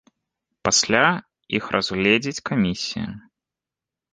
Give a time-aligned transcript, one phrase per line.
[0.67, 1.03] Пасля
[1.57, 3.07] іх разгледзіць камісія.